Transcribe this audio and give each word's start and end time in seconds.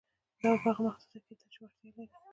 دا 0.41 0.51
په 0.61 0.61
هغه 0.69 0.81
محدوده 0.87 1.19
کې 1.27 1.33
ده 1.39 1.45
چې 1.53 1.57
وړتیا 1.63 1.91
لري. 1.97 2.15